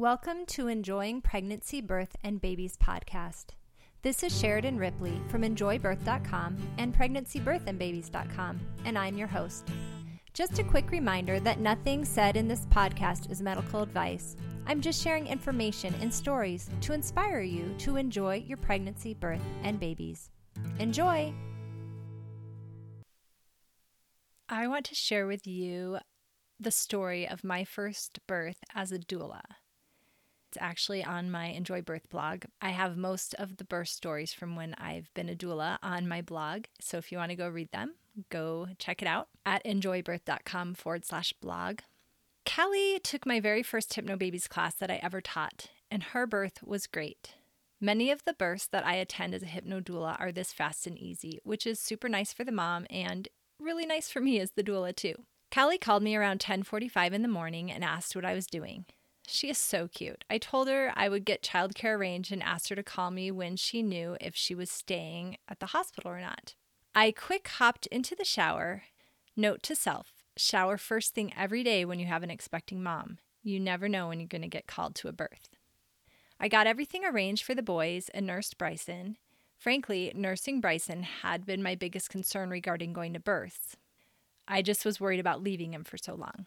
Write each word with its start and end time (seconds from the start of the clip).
Welcome 0.00 0.46
to 0.46 0.68
Enjoying 0.68 1.20
Pregnancy, 1.20 1.82
Birth, 1.82 2.16
and 2.24 2.40
Babies 2.40 2.74
podcast. 2.82 3.48
This 4.00 4.22
is 4.22 4.34
Sheridan 4.40 4.78
Ripley 4.78 5.20
from 5.28 5.42
EnjoyBirth.com 5.42 6.56
and 6.78 6.96
PregnancyBirthandBabies.com, 6.96 8.60
and 8.86 8.96
I'm 8.96 9.18
your 9.18 9.28
host. 9.28 9.68
Just 10.32 10.58
a 10.58 10.64
quick 10.64 10.90
reminder 10.90 11.38
that 11.40 11.60
nothing 11.60 12.06
said 12.06 12.38
in 12.38 12.48
this 12.48 12.64
podcast 12.68 13.30
is 13.30 13.42
medical 13.42 13.82
advice. 13.82 14.38
I'm 14.66 14.80
just 14.80 15.02
sharing 15.02 15.26
information 15.26 15.94
and 16.00 16.14
stories 16.14 16.70
to 16.80 16.94
inspire 16.94 17.42
you 17.42 17.74
to 17.80 17.96
enjoy 17.96 18.36
your 18.36 18.56
pregnancy, 18.56 19.12
birth, 19.12 19.44
and 19.64 19.78
babies. 19.78 20.30
Enjoy! 20.78 21.30
I 24.48 24.66
want 24.66 24.86
to 24.86 24.94
share 24.94 25.26
with 25.26 25.46
you 25.46 25.98
the 26.58 26.70
story 26.70 27.28
of 27.28 27.44
my 27.44 27.64
first 27.64 28.18
birth 28.26 28.64
as 28.74 28.92
a 28.92 28.98
doula. 28.98 29.42
It's 30.50 30.58
actually 30.60 31.04
on 31.04 31.30
my 31.30 31.46
Enjoy 31.46 31.80
Birth 31.80 32.10
blog. 32.10 32.42
I 32.60 32.70
have 32.70 32.96
most 32.96 33.34
of 33.34 33.58
the 33.58 33.64
birth 33.64 33.86
stories 33.86 34.32
from 34.32 34.56
when 34.56 34.74
I've 34.78 35.08
been 35.14 35.28
a 35.28 35.36
doula 35.36 35.78
on 35.80 36.08
my 36.08 36.22
blog. 36.22 36.64
So 36.80 36.98
if 36.98 37.12
you 37.12 37.18
want 37.18 37.30
to 37.30 37.36
go 37.36 37.48
read 37.48 37.70
them, 37.70 37.94
go 38.30 38.66
check 38.76 39.00
it 39.00 39.06
out 39.06 39.28
at 39.46 39.64
enjoybirth.com 39.64 40.74
forward 40.74 41.04
slash 41.04 41.32
blog. 41.34 41.82
Callie 42.44 42.98
took 42.98 43.24
my 43.24 43.38
very 43.38 43.62
first 43.62 43.94
Hypnobabies 43.94 44.48
class 44.48 44.74
that 44.74 44.90
I 44.90 44.98
ever 45.04 45.20
taught, 45.20 45.68
and 45.88 46.02
her 46.02 46.26
birth 46.26 46.64
was 46.64 46.88
great. 46.88 47.34
Many 47.80 48.10
of 48.10 48.24
the 48.24 48.34
births 48.34 48.66
that 48.72 48.84
I 48.84 48.94
attend 48.94 49.34
as 49.34 49.44
a 49.44 49.46
hypno 49.46 49.78
doula 49.78 50.20
are 50.20 50.32
this 50.32 50.52
fast 50.52 50.84
and 50.84 50.98
easy, 50.98 51.38
which 51.44 51.64
is 51.64 51.78
super 51.78 52.08
nice 52.08 52.32
for 52.32 52.42
the 52.42 52.50
mom 52.50 52.88
and 52.90 53.28
really 53.60 53.86
nice 53.86 54.10
for 54.10 54.20
me 54.20 54.40
as 54.40 54.50
the 54.56 54.64
doula 54.64 54.96
too. 54.96 55.14
Callie 55.54 55.78
called 55.78 56.02
me 56.02 56.16
around 56.16 56.40
10:45 56.40 57.12
in 57.12 57.22
the 57.22 57.28
morning 57.28 57.70
and 57.70 57.84
asked 57.84 58.16
what 58.16 58.24
I 58.24 58.34
was 58.34 58.48
doing. 58.48 58.86
She 59.32 59.48
is 59.48 59.58
so 59.58 59.86
cute. 59.86 60.24
I 60.28 60.38
told 60.38 60.66
her 60.66 60.92
I 60.96 61.08
would 61.08 61.24
get 61.24 61.42
childcare 61.42 61.96
arranged 61.96 62.32
and 62.32 62.42
asked 62.42 62.68
her 62.68 62.74
to 62.74 62.82
call 62.82 63.12
me 63.12 63.30
when 63.30 63.54
she 63.56 63.80
knew 63.80 64.16
if 64.20 64.34
she 64.34 64.56
was 64.56 64.70
staying 64.70 65.36
at 65.48 65.60
the 65.60 65.66
hospital 65.66 66.10
or 66.10 66.20
not. 66.20 66.56
I 66.96 67.12
quick 67.12 67.46
hopped 67.46 67.86
into 67.86 68.16
the 68.16 68.24
shower. 68.24 68.82
Note 69.36 69.62
to 69.62 69.76
self 69.76 70.24
shower 70.36 70.76
first 70.76 71.14
thing 71.14 71.32
every 71.36 71.62
day 71.62 71.84
when 71.84 72.00
you 72.00 72.06
have 72.06 72.24
an 72.24 72.30
expecting 72.30 72.82
mom. 72.82 73.18
You 73.42 73.60
never 73.60 73.88
know 73.88 74.08
when 74.08 74.18
you're 74.18 74.26
going 74.26 74.42
to 74.42 74.48
get 74.48 74.66
called 74.66 74.96
to 74.96 75.08
a 75.08 75.12
birth. 75.12 75.48
I 76.40 76.48
got 76.48 76.66
everything 76.66 77.04
arranged 77.04 77.44
for 77.44 77.54
the 77.54 77.62
boys 77.62 78.08
and 78.12 78.26
nursed 78.26 78.58
Bryson. 78.58 79.16
Frankly, 79.56 80.10
nursing 80.14 80.60
Bryson 80.60 81.04
had 81.04 81.46
been 81.46 81.62
my 81.62 81.76
biggest 81.76 82.10
concern 82.10 82.50
regarding 82.50 82.92
going 82.92 83.12
to 83.12 83.20
births. 83.20 83.76
I 84.48 84.62
just 84.62 84.84
was 84.84 84.98
worried 84.98 85.20
about 85.20 85.42
leaving 85.42 85.72
him 85.72 85.84
for 85.84 85.98
so 85.98 86.14
long. 86.14 86.46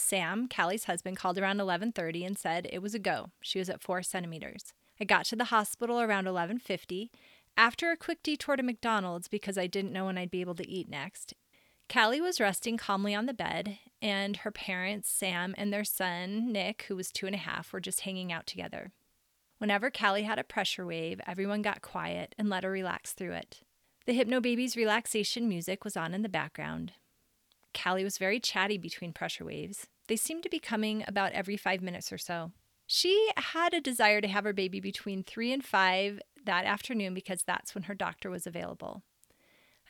Sam, 0.00 0.48
Callie's 0.48 0.84
husband, 0.84 1.16
called 1.16 1.38
around 1.38 1.58
11:30 1.58 2.24
and 2.24 2.38
said 2.38 2.68
it 2.72 2.80
was 2.80 2.94
a 2.94 2.98
go. 2.98 3.30
She 3.40 3.58
was 3.58 3.68
at 3.68 3.82
four 3.82 4.02
centimeters. 4.02 4.72
I 5.00 5.04
got 5.04 5.26
to 5.26 5.36
the 5.36 5.44
hospital 5.46 6.00
around 6.00 6.26
11:50. 6.26 7.10
After 7.56 7.90
a 7.90 7.96
quick 7.96 8.22
detour 8.22 8.56
to 8.56 8.62
McDonald's 8.62 9.28
because 9.28 9.58
I 9.58 9.66
didn't 9.66 9.92
know 9.92 10.06
when 10.06 10.18
I'd 10.18 10.30
be 10.30 10.40
able 10.40 10.54
to 10.56 10.68
eat 10.68 10.88
next, 10.88 11.34
Callie 11.92 12.20
was 12.20 12.40
resting 12.40 12.76
calmly 12.76 13.14
on 13.14 13.26
the 13.26 13.34
bed, 13.34 13.78
and 14.02 14.38
her 14.38 14.50
parents, 14.50 15.08
Sam 15.08 15.54
and 15.56 15.72
their 15.72 15.84
son, 15.84 16.52
Nick, 16.52 16.82
who 16.82 16.96
was 16.96 17.10
two 17.10 17.26
and 17.26 17.34
a 17.34 17.38
half, 17.38 17.72
were 17.72 17.80
just 17.80 18.02
hanging 18.02 18.30
out 18.30 18.46
together. 18.46 18.92
Whenever 19.58 19.90
Callie 19.90 20.22
had 20.22 20.38
a 20.38 20.44
pressure 20.44 20.86
wave, 20.86 21.20
everyone 21.26 21.62
got 21.62 21.82
quiet 21.82 22.34
and 22.38 22.48
let 22.48 22.62
her 22.62 22.70
relax 22.70 23.12
through 23.12 23.32
it. 23.32 23.62
The 24.06 24.16
Hypnobabies 24.18 24.76
relaxation 24.76 25.48
music 25.48 25.84
was 25.84 25.96
on 25.96 26.14
in 26.14 26.22
the 26.22 26.28
background. 26.28 26.92
Callie 27.74 28.04
was 28.04 28.18
very 28.18 28.40
chatty 28.40 28.78
between 28.78 29.12
pressure 29.12 29.44
waves. 29.44 29.86
They 30.08 30.16
seemed 30.16 30.42
to 30.42 30.48
be 30.48 30.58
coming 30.58 31.04
about 31.06 31.32
every 31.32 31.56
five 31.56 31.82
minutes 31.82 32.12
or 32.12 32.18
so. 32.18 32.52
She 32.86 33.30
had 33.36 33.74
a 33.74 33.80
desire 33.80 34.20
to 34.20 34.28
have 34.28 34.44
her 34.44 34.52
baby 34.54 34.80
between 34.80 35.22
three 35.22 35.52
and 35.52 35.64
five 35.64 36.20
that 36.44 36.64
afternoon 36.64 37.12
because 37.12 37.42
that's 37.42 37.74
when 37.74 37.84
her 37.84 37.94
doctor 37.94 38.30
was 38.30 38.46
available. 38.46 39.02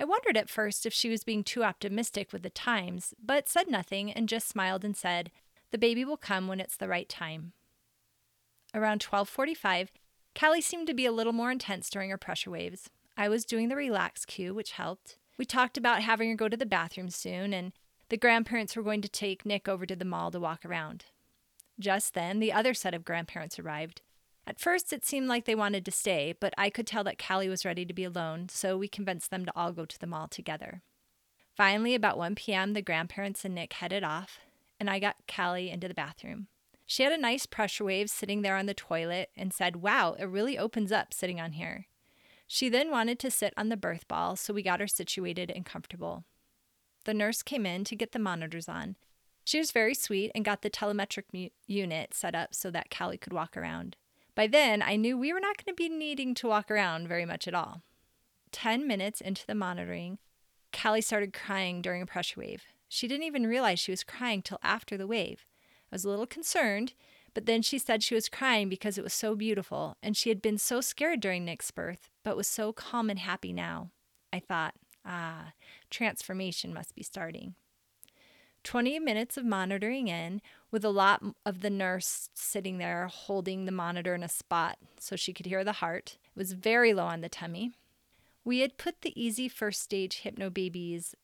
I 0.01 0.05
wondered 0.05 0.37
at 0.37 0.51
first 0.51 0.87
if 0.87 0.93
she 0.93 1.09
was 1.09 1.25
being 1.25 1.45
too 1.45 1.65
optimistic 1.65 2.33
with 2.33 2.43
the 2.43 2.51
times, 2.51 3.15
but 3.23 3.49
said 3.49 3.69
nothing 3.69 4.13
and 4.13 4.29
just 4.29 4.49
smiled 4.49 4.85
and 4.85 4.97
said, 4.97 5.31
"The 5.71 5.79
baby 5.79 6.05
will 6.05 6.17
come 6.17 6.49
when 6.49 6.61
it's 6.61 6.77
the 6.77 6.89
right 6.89 7.09
time." 7.09 7.53
Around 8.75 9.01
12:45, 9.01 9.93
Callie 10.35 10.61
seemed 10.61 10.87
to 10.89 10.95
be 10.95 11.07
a 11.07 11.13
little 11.13 11.33
more 11.33 11.51
intense 11.51 11.91
during 11.91 12.11
her 12.11 12.19
pressure 12.19 12.51
waves. 12.51 12.91
I 13.17 13.29
was 13.29 13.45
doing 13.45 13.69
the 13.69 13.77
relax 13.77 14.25
cue, 14.25 14.55
which 14.55 14.73
helped. 14.73 15.19
We 15.39 15.45
talked 15.45 15.79
about 15.79 16.03
having 16.03 16.29
her 16.31 16.37
go 16.37 16.49
to 16.49 16.57
the 16.57 16.67
bathroom 16.67 17.11
soon, 17.11 17.55
and 17.55 17.73
the 18.09 18.17
grandparents 18.17 18.75
were 18.75 18.83
going 18.83 19.03
to 19.03 19.09
take 19.09 19.47
Nick 19.47 19.69
over 19.69 19.87
to 19.87 19.97
the 19.97 20.05
mall 20.05 20.31
to 20.33 20.41
walk 20.41 20.65
around. 20.65 21.07
Just 21.79 22.15
then, 22.15 22.41
the 22.41 22.53
other 22.53 22.75
set 22.75 22.93
of 22.93 23.05
grandparents 23.05 23.59
arrived. 23.59 24.03
At 24.47 24.59
first, 24.59 24.93
it 24.93 25.05
seemed 25.05 25.29
like 25.29 25.45
they 25.45 25.55
wanted 25.55 25.85
to 25.85 25.91
stay, 25.91 26.35
but 26.39 26.55
I 26.59 26.71
could 26.71 26.87
tell 26.87 27.05
that 27.05 27.23
Callie 27.25 27.49
was 27.49 27.65
ready 27.65 27.85
to 27.85 27.95
be 27.95 28.05
alone, 28.05 28.49
so 28.49 28.77
we 28.77 28.89
convinced 28.89 29.31
them 29.31 29.45
to 29.45 29.53
all 29.55 29.73
go 29.73 29.85
to 29.85 29.99
the 29.99 30.07
mall 30.07 30.27
together. 30.27 30.83
Finally, 31.55 31.95
about 31.95 32.19
1 32.19 32.35
p.m., 32.35 32.73
the 32.73 32.83
grandparents 32.83 33.45
and 33.45 33.55
Nick 33.55 33.75
headed 33.75 34.03
off, 34.03 34.41
and 34.81 34.89
I 34.89 34.99
got 34.99 35.17
Callie 35.33 35.71
into 35.71 35.87
the 35.87 35.95
bathroom. 35.95 36.49
She 36.87 37.03
had 37.03 37.13
a 37.13 37.19
nice 37.19 37.45
pressure 37.45 37.85
wave 37.85 38.09
sitting 38.09 38.41
there 38.41 38.57
on 38.57 38.65
the 38.65 38.73
toilet 38.73 39.29
and 39.37 39.53
said, 39.53 39.77
Wow, 39.77 40.17
it 40.19 40.25
really 40.25 40.57
opens 40.57 40.91
up 40.91 41.13
sitting 41.13 41.39
on 41.39 41.53
here. 41.53 41.88
She 42.51 42.71
then 42.71 42.91
wanted 42.91 43.19
to 43.21 43.31
sit 43.31 43.53
on 43.59 43.69
the 43.69 43.77
birth 43.77 44.09
ball, 44.09 44.35
so 44.35 44.55
we 44.55 44.63
got 44.63 44.81
her 44.81 44.89
situated 44.89 45.53
and 45.55 45.67
comfortable. 45.67 46.25
The 47.05 47.13
nurse 47.13 47.43
came 47.43 47.67
in 47.67 47.85
to 47.85 47.95
get 47.95 48.13
the 48.13 48.19
monitors 48.19 48.69
on. 48.69 48.97
She 49.45 49.59
was 49.59 49.71
very 49.71 49.95
sweet 49.95 50.33
and 50.35 50.45
got 50.45 50.63
the 50.63 50.71
telemetric 50.71 51.25
mu- 51.33 51.51
unit 51.67 52.15
set 52.15 52.35
up 52.35 52.55
so 52.55 52.71
that 52.71 52.91
Callie 52.91 53.19
could 53.19 53.35
walk 53.35 53.57
around. 53.57 53.97
By 54.35 54.47
then, 54.47 54.83
I 54.83 54.97
knew 54.97 55.17
we 55.17 55.33
were 55.33 55.41
not 55.41 55.59
going 55.59 55.75
to 55.75 55.77
be 55.77 55.91
needing 55.91 56.35
to 56.37 56.49
walk 56.49 56.71
around 56.71 57.07
very 57.07 57.27
much 57.27 57.47
at 57.47 57.55
all. 57.55 57.83
Ten 58.51 58.87
minutes 58.87 59.21
into 59.21 59.47
the 59.47 59.55
monitoring, 59.55 60.19
Callie 60.73 61.03
started 61.03 61.35
crying 61.35 61.83
during 61.83 62.01
a 62.01 62.07
pressure 62.07 62.41
wave. 62.41 62.65
She 62.89 63.07
didn't 63.07 63.25
even 63.25 63.47
realize 63.47 63.79
she 63.79 63.93
was 63.93 64.05
crying 64.05 64.41
till 64.41 64.59
after 64.63 64.97
the 64.97 65.07
wave. 65.07 65.45
I 65.93 65.95
was 65.95 66.05
a 66.05 66.09
little 66.09 66.27
concerned 66.27 66.95
but 67.39 67.47
then 67.47 67.63
she 67.63 67.79
said 67.79 68.03
she 68.03 68.17
was 68.17 68.29
crying 68.29 68.69
because 68.69 68.99
it 68.99 69.05
was 69.05 69.15
so 69.15 69.37
beautiful, 69.37 69.97
and 70.03 70.17
she 70.17 70.29
had 70.29 70.43
been 70.43 70.59
so 70.59 70.81
scared 70.81 71.21
during 71.21 71.45
Nick's 71.45 71.71
birth, 71.71 72.11
but 72.25 72.37
was 72.37 72.49
so 72.49 72.73
calm 72.73 73.09
and 73.09 73.21
happy 73.21 73.53
now. 73.53 73.91
I 74.33 74.41
thought, 74.41 74.75
ah, 75.07 75.53
transformation 75.89 76.75
must 76.75 76.97
be 76.97 77.05
starting. 77.05 77.55
20 78.65 78.99
minutes 78.99 79.37
of 79.37 79.45
monitoring 79.45 80.09
in, 80.09 80.43
with 80.73 80.85
a 80.85 80.91
lot 80.91 81.23
of 81.47 81.61
the 81.61 81.71
nurse 81.71 82.29
sitting 82.35 82.79
there 82.79 83.07
holding 83.07 83.67
the 83.67 83.71
monitor 83.71 84.17
in 84.17 84.25
a 84.25 84.29
spot 84.29 84.77
so 84.99 85.15
she 85.15 85.33
could 85.33 85.47
hear 85.47 85.63
the 85.63 85.75
heart. 85.75 86.19
It 86.35 86.37
was 86.37 86.55
very 86.55 86.93
low 86.93 87.07
on 87.07 87.21
the 87.21 87.29
tummy. 87.29 87.71
We 88.45 88.63
had 88.63 88.79
put 88.79 89.03
the 89.03 89.13
Easy 89.15 89.49
First 89.49 89.81
Stage 89.81 90.23
Hypnobabies 90.25 91.15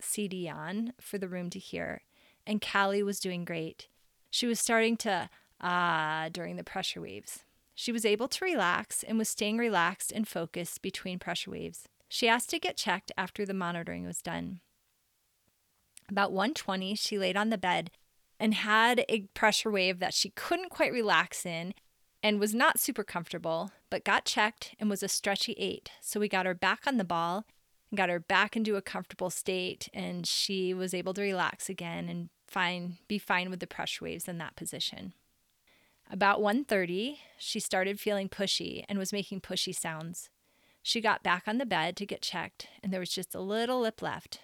CD 0.00 0.48
on 0.48 0.94
for 1.00 1.18
the 1.18 1.28
room 1.28 1.50
to 1.50 1.60
hear, 1.60 2.02
and 2.48 2.60
Callie 2.60 3.04
was 3.04 3.20
doing 3.20 3.44
great. 3.44 3.86
She 4.28 4.46
was 4.46 4.58
starting 4.58 4.96
to 4.96 5.28
ah 5.62 6.28
during 6.32 6.56
the 6.56 6.64
pressure 6.64 7.00
waves. 7.00 7.44
She 7.74 7.92
was 7.92 8.04
able 8.04 8.28
to 8.28 8.44
relax 8.44 9.02
and 9.02 9.18
was 9.18 9.28
staying 9.28 9.58
relaxed 9.58 10.12
and 10.12 10.28
focused 10.28 10.82
between 10.82 11.18
pressure 11.18 11.50
waves. 11.50 11.88
She 12.08 12.28
asked 12.28 12.50
to 12.50 12.58
get 12.58 12.76
checked 12.76 13.10
after 13.16 13.46
the 13.46 13.54
monitoring 13.54 14.04
was 14.04 14.20
done. 14.20 14.60
About 16.10 16.32
120, 16.32 16.94
she 16.94 17.18
laid 17.18 17.36
on 17.36 17.48
the 17.48 17.56
bed 17.56 17.90
and 18.38 18.54
had 18.54 19.04
a 19.08 19.28
pressure 19.34 19.70
wave 19.70 19.98
that 20.00 20.12
she 20.12 20.30
couldn't 20.30 20.68
quite 20.68 20.92
relax 20.92 21.46
in 21.46 21.74
and 22.22 22.38
was 22.38 22.54
not 22.54 22.78
super 22.78 23.04
comfortable, 23.04 23.70
but 23.88 24.04
got 24.04 24.24
checked 24.24 24.74
and 24.78 24.90
was 24.90 25.02
a 25.02 25.08
stretchy 25.08 25.52
8. 25.54 25.90
So 26.00 26.20
we 26.20 26.28
got 26.28 26.46
her 26.46 26.54
back 26.54 26.80
on 26.86 26.98
the 26.98 27.04
ball 27.04 27.46
and 27.90 27.96
got 27.96 28.08
her 28.08 28.20
back 28.20 28.56
into 28.56 28.76
a 28.76 28.82
comfortable 28.82 29.30
state 29.30 29.88
and 29.94 30.26
she 30.26 30.74
was 30.74 30.92
able 30.92 31.14
to 31.14 31.22
relax 31.22 31.68
again 31.68 32.08
and 32.08 32.28
fine 32.46 32.98
be 33.08 33.18
fine 33.18 33.48
with 33.48 33.60
the 33.60 33.66
pressure 33.66 34.04
waves 34.04 34.28
in 34.28 34.38
that 34.38 34.56
position. 34.56 35.14
About 36.12 36.42
1:30, 36.42 37.20
she 37.38 37.58
started 37.58 37.98
feeling 37.98 38.28
pushy 38.28 38.84
and 38.86 38.98
was 38.98 39.14
making 39.14 39.40
pushy 39.40 39.74
sounds. 39.74 40.28
She 40.82 41.00
got 41.00 41.22
back 41.22 41.44
on 41.48 41.56
the 41.56 41.64
bed 41.64 41.96
to 41.96 42.04
get 42.04 42.20
checked, 42.20 42.68
and 42.82 42.92
there 42.92 43.00
was 43.00 43.14
just 43.14 43.34
a 43.34 43.40
little 43.40 43.80
lip 43.80 44.02
left. 44.02 44.38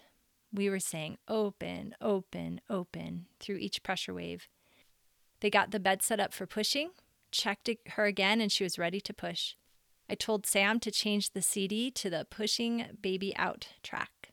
We 0.50 0.70
were 0.70 0.80
saying 0.80 1.18
open, 1.28 1.94
open, 2.00 2.62
open 2.70 3.26
through 3.38 3.56
each 3.56 3.82
pressure 3.82 4.14
wave. 4.14 4.48
They 5.40 5.50
got 5.50 5.70
the 5.70 5.78
bed 5.78 6.02
set 6.02 6.20
up 6.20 6.32
for 6.32 6.46
pushing, 6.46 6.92
checked 7.30 7.68
her 7.86 8.06
again, 8.06 8.40
and 8.40 8.50
she 8.50 8.64
was 8.64 8.78
ready 8.78 9.02
to 9.02 9.12
push. 9.12 9.54
I 10.08 10.14
told 10.14 10.46
Sam 10.46 10.80
to 10.80 10.90
change 10.90 11.32
the 11.32 11.42
CD 11.42 11.90
to 11.90 12.08
the 12.08 12.26
pushing 12.30 12.96
baby 13.02 13.36
out 13.36 13.68
track. 13.82 14.30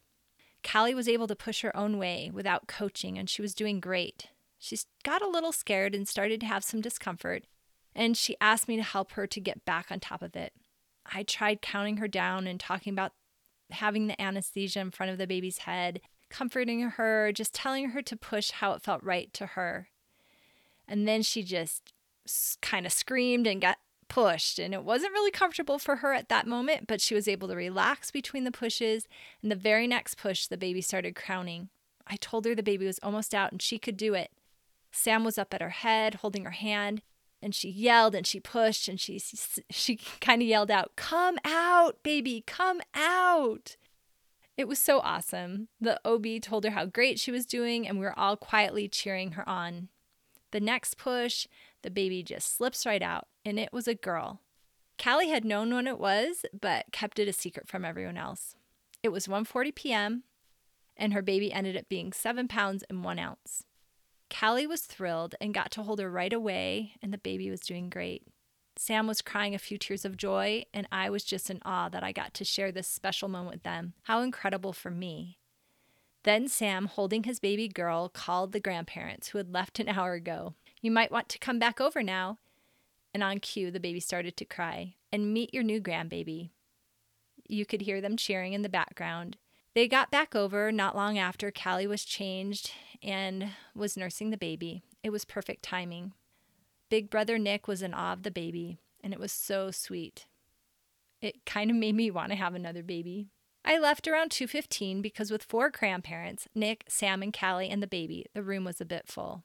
Callie 0.64 0.96
was 0.96 1.10
able 1.10 1.28
to 1.28 1.36
push 1.36 1.64
her 1.64 1.76
own 1.76 1.98
way 1.98 2.32
without 2.34 2.70
coaching, 2.70 3.18
and 3.18 3.30
she 3.30 3.42
was 3.42 3.54
doing 3.54 3.82
great. 3.82 4.30
She 4.66 4.80
got 5.04 5.22
a 5.22 5.28
little 5.28 5.52
scared 5.52 5.94
and 5.94 6.08
started 6.08 6.40
to 6.40 6.48
have 6.48 6.64
some 6.64 6.82
discomfort, 6.82 7.44
and 7.94 8.18
she 8.18 8.36
asked 8.42 8.68
me 8.68 8.78
to 8.78 8.82
help 8.82 9.12
her 9.12 9.28
to 9.28 9.40
get 9.40 9.64
back 9.64 9.92
on 9.92 10.00
top 10.00 10.24
of 10.24 10.36
it. 10.36 10.54
I 11.06 11.22
tried 11.22 11.62
counting 11.62 11.98
her 11.98 12.08
down 12.08 12.48
and 12.48 12.60
talking 12.60 12.92
about 12.92 13.12
having 13.70 14.08
the 14.08 14.20
anesthesia 14.20 14.80
in 14.80 14.90
front 14.90 15.12
of 15.12 15.20
the 15.20 15.28
baby's 15.28 15.60
head, 15.60 16.02
comforting 16.30 16.82
her, 16.82 17.32
just 17.32 17.54
telling 17.54 17.90
her 17.90 18.02
to 18.02 18.18
push 18.18 18.50
how 18.50 18.72
it 18.72 18.82
felt 18.82 19.04
right 19.04 19.32
to 19.34 19.46
her. 19.46 19.90
And 20.88 21.08
then 21.08 21.22
she 21.22 21.44
just 21.44 21.94
kind 22.64 22.88
of 22.88 22.92
screamed 22.92 23.46
and 23.46 23.62
got 23.62 23.78
pushed. 24.08 24.58
And 24.58 24.74
it 24.74 24.84
wasn't 24.84 25.14
really 25.14 25.30
comfortable 25.30 25.78
for 25.78 25.98
her 25.98 26.14
at 26.14 26.30
that 26.30 26.48
moment, 26.48 26.88
but 26.88 27.02
she 27.02 27.14
was 27.14 27.28
able 27.28 27.48
to 27.50 27.56
relax 27.56 28.10
between 28.10 28.46
the 28.46 28.52
pushes. 28.52 29.08
And 29.44 29.52
the 29.52 29.56
very 29.56 29.86
next 29.86 30.16
push, 30.16 30.48
the 30.48 30.58
baby 30.58 30.82
started 30.82 31.16
crowning. 31.16 31.70
I 32.08 32.16
told 32.16 32.46
her 32.46 32.56
the 32.56 32.64
baby 32.64 32.88
was 32.88 33.00
almost 33.04 33.36
out 33.36 33.52
and 33.52 33.62
she 33.62 33.78
could 33.78 33.98
do 33.98 34.16
it. 34.16 34.32
Sam 34.96 35.24
was 35.24 35.38
up 35.38 35.54
at 35.54 35.62
her 35.62 35.70
head, 35.70 36.16
holding 36.16 36.46
her 36.46 36.52
hand, 36.52 37.02
and 37.42 37.54
she 37.54 37.70
yelled 37.70 38.16
and 38.16 38.26
she 38.26 38.40
pushed 38.40 38.88
and 38.88 39.00
she 39.00 39.20
she 39.70 39.98
kind 40.22 40.42
of 40.42 40.48
yelled 40.48 40.72
out, 40.72 40.96
"Come 40.96 41.38
out, 41.44 42.02
baby, 42.02 42.44
come 42.48 42.82
out." 42.94 43.76
It 44.58 44.68
was 44.68 44.80
so 44.80 45.02
awesome. 45.02 45.68
The 45.82 46.00
OB 46.06 46.40
told 46.42 46.64
her 46.64 46.72
how 46.72 46.86
great 46.86 47.20
she 47.20 47.30
was 47.30 47.46
doing 47.46 47.86
and 47.86 48.00
we 48.00 48.06
were 48.06 48.18
all 48.18 48.38
quietly 48.38 48.88
cheering 48.88 49.34
her 49.34 49.48
on. 49.48 49.90
The 50.52 50.62
next 50.62 50.98
push, 50.98 51.46
the 51.82 51.92
baby 51.92 52.24
just 52.24 52.56
slips 52.56 52.86
right 52.86 53.02
out 53.02 53.28
and 53.44 53.60
it 53.60 53.74
was 53.74 53.88
a 53.88 53.96
girl. 53.96 54.40
Callie 54.98 55.28
had 55.28 55.44
known 55.44 55.74
when 55.74 55.88
it 55.88 56.00
was, 56.00 56.46
but 56.58 56.86
kept 56.94 57.20
it 57.20 57.28
a 57.28 57.34
secret 57.34 57.68
from 57.68 57.84
everyone 57.84 58.18
else. 58.18 58.56
It 59.04 59.10
was 59.10 59.28
1:40 59.28 59.76
p.m. 59.76 60.24
and 60.96 61.14
her 61.14 61.22
baby 61.22 61.52
ended 61.52 61.76
up 61.76 61.90
being 61.90 62.14
7 62.14 62.48
pounds 62.48 62.84
and 62.90 63.04
1 63.04 63.20
ounce. 63.20 63.66
Callie 64.30 64.68
was 64.68 64.82
thrilled 64.82 65.36
and 65.40 65.54
got 65.54 65.72
to 65.72 65.84
hold 65.84 66.00
her 66.00 66.10
right 66.10 66.34
away, 66.34 66.94
and 67.02 67.14
the 67.14 67.18
baby 67.18 67.50
was 67.50 67.62
doing 67.62 67.90
great. 67.90 68.24
Sam 68.78 69.08
was 69.08 69.22
crying 69.22 69.56
a 69.56 69.60
few 69.60 69.78
tears 69.78 70.04
of 70.04 70.18
joy, 70.18 70.66
and 70.74 70.88
I 70.92 71.10
was 71.10 71.24
just 71.24 71.50
in 71.50 71.62
awe 71.64 71.88
that 71.90 72.04
I 72.04 72.12
got 72.12 72.34
to 72.36 72.44
share 72.44 72.72
this 72.72 72.88
special 72.88 73.30
moment 73.30 73.52
with 73.52 73.64
them. 73.64 73.94
How 74.04 74.22
incredible 74.22 74.74
for 74.74 74.92
me. 74.92 75.38
Then 76.24 76.48
Sam, 76.48 76.88
holding 76.88 77.24
his 77.24 77.40
baby 77.40 77.68
girl, 77.68 78.10
called 78.10 78.52
the 78.52 78.60
grandparents 78.60 79.30
who 79.30 79.38
had 79.38 79.54
left 79.54 79.80
an 79.80 79.88
hour 79.88 80.14
ago. 80.14 80.56
You 80.82 80.92
might 80.92 81.12
want 81.12 81.30
to 81.30 81.40
come 81.40 81.60
back 81.60 81.80
over 81.80 82.04
now. 82.04 82.40
And 83.14 83.24
on 83.24 83.40
cue, 83.40 83.72
the 83.72 83.80
baby 83.80 84.00
started 84.00 84.36
to 84.38 84.46
cry. 84.46 84.96
And 85.12 85.34
meet 85.34 85.54
your 85.54 85.64
new 85.64 85.80
grandbaby. 85.80 86.50
You 87.48 87.66
could 87.66 87.82
hear 87.82 88.02
them 88.02 88.18
cheering 88.18 88.54
in 88.54 88.64
the 88.64 88.70
background. 88.70 89.38
They 89.76 89.88
got 89.88 90.10
back 90.10 90.36
over 90.36 90.72
not 90.72 90.96
long 90.96 91.18
after 91.18 91.52
Callie 91.52 91.86
was 91.86 92.04
changed 92.04 92.72
and 93.04 93.52
was 93.74 93.98
nursing 93.98 94.30
the 94.30 94.38
baby. 94.38 94.84
It 95.04 95.10
was 95.10 95.26
perfect 95.26 95.64
timing. 95.64 96.14
Big 96.90 97.10
brother 97.10 97.38
Nick 97.38 97.68
was 97.68 97.82
in 97.82 97.94
awe 97.94 98.14
of 98.14 98.24
the 98.24 98.32
baby, 98.32 98.78
and 99.04 99.14
it 99.14 99.20
was 99.20 99.32
so 99.32 99.72
sweet. 99.72 100.26
It 101.22 101.46
kind 101.46 101.72
of 101.72 101.78
made 101.78 101.96
me 101.96 102.12
want 102.12 102.30
to 102.30 102.36
have 102.36 102.54
another 102.54 102.84
baby. 102.84 103.28
I 103.64 103.80
left 103.80 104.08
around 104.08 104.30
2:15 104.30 105.02
because 105.02 105.32
with 105.32 105.44
four 105.44 105.72
grandparents, 105.72 106.48
Nick, 106.54 106.84
Sam, 106.88 107.24
and 107.24 107.36
Callie 107.36 107.70
and 107.70 107.82
the 107.82 107.88
baby, 107.88 108.26
the 108.34 108.44
room 108.44 108.64
was 108.64 108.80
a 108.80 108.86
bit 108.86 109.08
full. 109.08 109.44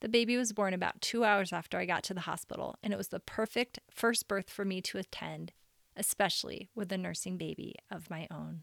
The 0.00 0.08
baby 0.08 0.36
was 0.36 0.52
born 0.52 0.74
about 0.74 1.00
2 1.00 1.24
hours 1.24 1.52
after 1.52 1.78
I 1.78 1.86
got 1.86 2.04
to 2.04 2.14
the 2.14 2.20
hospital, 2.20 2.76
and 2.82 2.92
it 2.92 2.96
was 2.96 3.08
the 3.08 3.20
perfect 3.20 3.80
first 3.90 4.28
birth 4.28 4.50
for 4.50 4.64
me 4.64 4.80
to 4.82 4.98
attend, 4.98 5.52
especially 5.96 6.68
with 6.74 6.92
a 6.92 6.98
nursing 6.98 7.36
baby 7.36 7.74
of 7.90 8.10
my 8.10 8.28
own. 8.30 8.62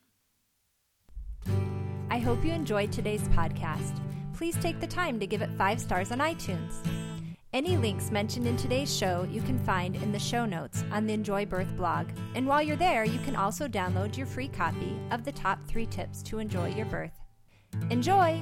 Hope 2.21 2.45
you 2.45 2.53
enjoyed 2.53 2.91
today's 2.91 3.27
podcast. 3.29 4.00
Please 4.35 4.56
take 4.57 4.79
the 4.79 4.88
time 4.88 5.19
to 5.19 5.25
give 5.25 5.41
it 5.41 5.50
5 5.57 5.81
stars 5.81 6.12
on 6.12 6.19
iTunes. 6.19 6.75
Any 7.51 7.77
links 7.77 8.12
mentioned 8.12 8.47
in 8.47 8.56
today's 8.56 8.95
show 8.95 9.27
you 9.29 9.41
can 9.41 9.59
find 9.59 9.95
in 9.95 10.12
the 10.12 10.19
show 10.19 10.45
notes 10.45 10.85
on 10.91 11.06
the 11.06 11.13
Enjoy 11.13 11.45
Birth 11.45 11.75
blog. 11.75 12.07
And 12.35 12.47
while 12.47 12.62
you're 12.62 12.77
there, 12.77 13.03
you 13.03 13.19
can 13.19 13.35
also 13.35 13.68
download 13.68 14.15
your 14.15 14.27
free 14.27 14.47
copy 14.47 14.97
of 15.09 15.25
the 15.25 15.31
top 15.31 15.63
three 15.68 15.88
tips 15.88 16.21
to 16.23 16.39
enjoy 16.39 16.69
your 16.69 16.85
birth. 16.85 17.19
Enjoy! 17.89 18.39